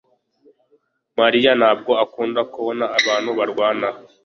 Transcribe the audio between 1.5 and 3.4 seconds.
ntabwo akunda kubona abantu